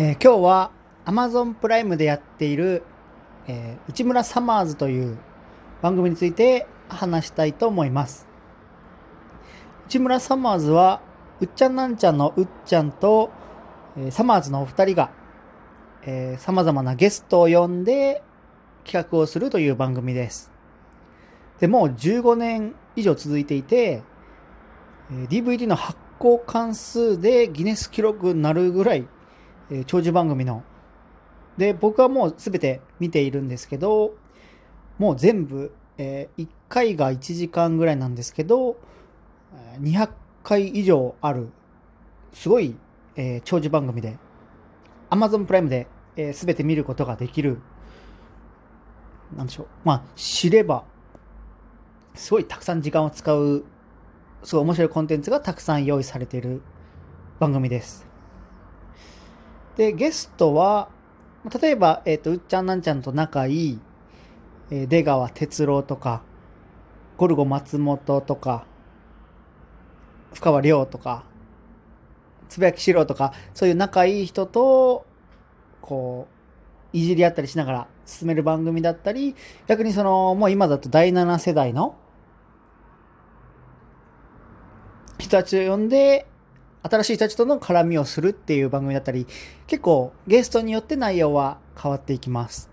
[0.00, 0.70] えー今日は
[1.06, 2.84] Amazon プライムでやっている、
[3.48, 5.18] えー内村サマーズという
[5.82, 8.28] 番組について話したいと思います。
[9.88, 11.00] 内村サマーズは、
[11.40, 13.30] うっちゃんなんちゃんのうっちゃんと、
[13.96, 15.10] えーサマーズのお二人が、
[16.02, 18.22] えー様々なゲストを呼んで
[18.84, 20.52] 企画をするという番組です。
[21.58, 24.04] で、もう15年以上続いていて、
[25.10, 29.08] えー DVD の発行関数でギネス記録になるぐらい、
[29.70, 30.62] え長寿番組の。
[31.56, 34.14] で、僕はもうすべて見ているんですけど、
[34.98, 38.76] もう全部、え1回が1時間ぐらいなんですけど、
[39.80, 40.10] 200
[40.42, 41.48] 回以上ある、
[42.32, 42.76] すごい、
[43.16, 44.18] えー長寿番組で、
[45.10, 47.58] Amazon プライムで、えー、全て見ることができる、
[49.36, 49.66] なんでしょう。
[49.84, 50.84] まあ、知れば、
[52.14, 53.64] すごいたくさん時間を使う、
[54.42, 56.62] すごい面白いコンテンツがたくさん用意されている
[57.38, 58.07] 番組です。
[59.78, 60.88] で、ゲストは、
[61.62, 63.80] 例えば、えっ、と、うっちゃんなんちゃんと仲いい、
[64.72, 66.22] えー出川哲郎とか、
[67.16, 68.66] ゴルゴ松本とか、
[70.34, 71.22] 深川亮とか、
[72.48, 75.06] つぶやきしろとか、そういう仲いい人と、
[75.80, 76.26] こ
[76.92, 79.36] う、いじり合ったりしながら進める番組だったり、
[79.68, 81.94] 逆にその、もう今だと第7世代の
[85.20, 86.27] 人たちを呼んで、
[86.88, 89.26] 新しい人たちとの絡みをするっていう番組だったり、
[89.66, 92.70] 結構ゲストによって内容は変わっていきます。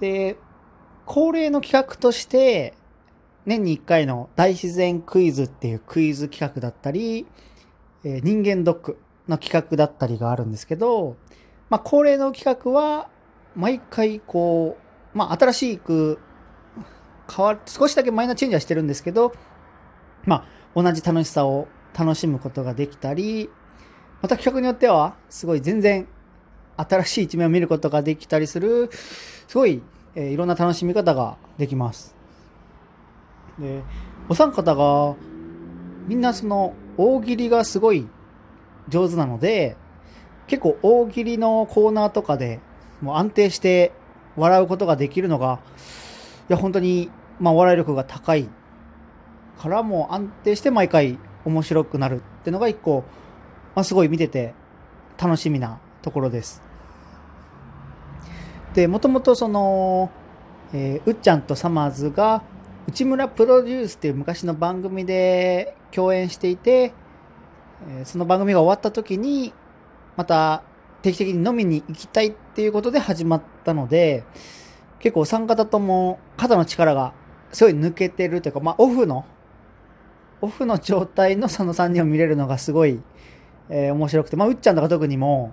[0.00, 0.36] で、
[1.04, 2.74] 恒例の企画として、
[3.46, 7.26] 年に1回の大自然クイズっていうクイズ企画だったり、
[8.04, 11.16] え人間ドックの企画だったりがあるんですけど、
[11.70, 13.08] まあ恒例の企画は、
[13.54, 14.76] 毎回こ
[15.14, 16.18] う、まあ新しく
[17.34, 19.32] 変わる、少しだけマイナーチェンジはしてるんですけど、
[20.24, 23.48] まあ同じ楽しさを楽しむことができたり、
[24.22, 26.06] また企画によっては、すごい全然
[26.76, 29.82] 新しい一面を見ることができたりする、すごい、
[30.14, 32.14] えーいろんな楽しみ方ができます。
[33.58, 33.82] で、
[34.28, 35.14] お三方が、
[36.06, 38.06] みんなその、大喜利がすごい
[38.88, 39.76] 上手なので、
[40.46, 42.60] 結構大喜利のコーナーとかで
[43.00, 43.92] もう安定して
[44.36, 45.60] 笑うことができるのが、
[46.48, 47.10] いや、本当に、
[47.40, 48.48] まあ、笑い力が高い
[49.58, 53.04] からも安定して毎回面白くなるっていうのが一個、
[53.74, 54.52] まあ、すごい見てて
[55.16, 56.62] 楽しみなところです。
[58.74, 60.10] で、もともとその、
[60.74, 62.42] えーうっちゃんとサマーズが
[62.88, 66.92] 内村プロデュースっていう昔の番組で共演していて、
[67.88, 69.54] えーその番組が終わった時に
[70.16, 70.62] また
[71.02, 74.24] 定期的に飲みに行きたいっていうことで始まったので
[74.98, 77.12] 結構お三方とも肩の力が
[77.52, 79.24] すごい抜けてるというか、まあ、オフの
[80.40, 83.00] オフの状態のその3人を見れるのがすごい、
[83.68, 85.52] えー面白くて、まあ、うっちゃんとか特にも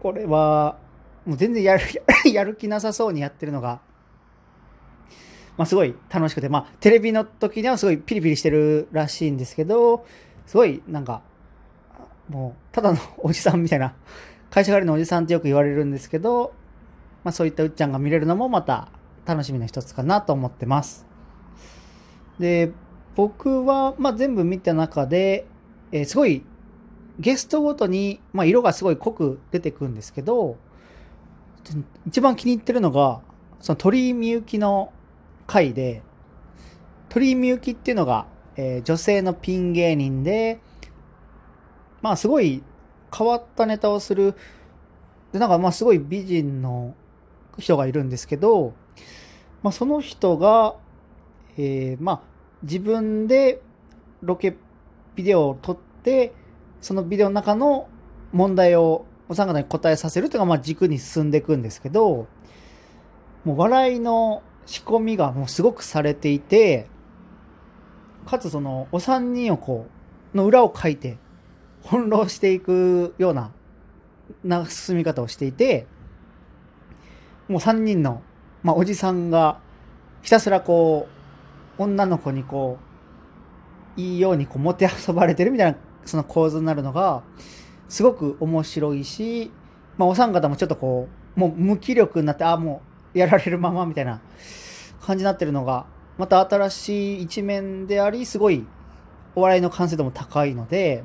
[0.00, 0.78] これは
[1.26, 1.82] もう全然やる
[2.32, 3.80] やる気なさそうにやってるのが
[5.60, 10.06] まあ、すごい楽しくて、まあ、テレビの時にはすごいピリピリしてるらしいんですけど、
[10.46, 11.20] すごいなんか、
[12.30, 13.94] もう、ただの おじさんみたいな、
[14.48, 16.54] 会社帰りのおじさんってよく言われるんですけど、
[17.24, 18.88] まあ、そういったうっちゃんが見れるのもまた
[19.26, 21.06] 楽しみの一つかなと思ってます。
[22.38, 22.72] で、
[23.20, 25.46] 僕は、まあ、全部見た中で、
[25.92, 26.42] えーすごい、
[27.18, 30.56] ゲストごとに、まあ、色がすごい濃く出てくるんですけど、
[32.06, 33.20] 一番気に入ってるのが、
[33.60, 34.90] その鳥居みゆきの
[35.46, 36.00] 回で、
[37.10, 38.26] 鳥居みゆきっていうのが、
[38.56, 40.58] えー女性のピン芸人で、
[42.00, 42.62] まあすごい
[43.14, 44.34] 変わったネタをする、
[45.34, 46.94] で、なんかまあすごい美人の
[47.58, 48.72] 人がいるんですけど、
[49.62, 50.76] まあその人が、
[51.58, 52.29] えーまあ
[52.62, 53.62] 自分で
[54.22, 54.56] ロケ
[55.16, 56.32] ビデオを撮って、
[56.80, 57.88] そのビデオの中の
[58.32, 62.26] 問題をお三方に答えさせるというのがまあ軸に進んでいくんですけど、
[63.44, 66.86] もう笑いの仕込みがもうすごくされていて、
[68.26, 69.86] かつそのお三人をこ
[70.34, 71.18] う、の裏を書いて
[71.82, 73.50] 翻弄していくような
[74.44, 75.86] な進み方をしていて、
[77.48, 78.22] もう三人の、
[78.62, 79.58] まあおじさんが
[80.22, 81.19] ひたすらこう、
[81.80, 82.78] 女の子にこ
[83.96, 87.22] う、いいようにこう、もてあそばれてるみたいなその構図になるのが、
[87.88, 89.50] すごく面白いし、
[89.96, 92.82] まあお三方もちょっとこう、もう無気力になって、ああ、も
[93.14, 94.20] うやられるままみたいな
[95.00, 95.86] 感じになってるのが、
[96.18, 98.66] また新しい一面であり、すごい
[99.34, 101.02] お笑いの完成度も高いので、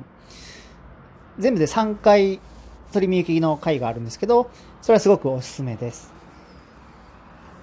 [1.38, 2.38] 全部で3回
[2.92, 4.50] 鳥見ゆきの回があるんですけど、
[4.82, 6.12] それはすごくおすすめです。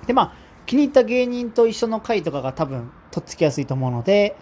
[0.07, 4.36] で、まあ、気に入った芸人と一緒の回とかが多分とっつきやすいと思うので、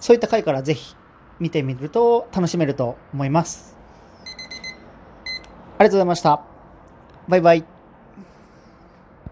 [0.00, 0.96] そういった回からぜひ
[1.38, 3.76] 見てみると楽しめると思います。
[5.78, 6.42] ありがとうございました。
[7.28, 7.79] バイバイ。